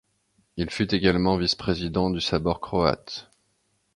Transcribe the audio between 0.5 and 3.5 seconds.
Il fut également vice-président du Sabor croate.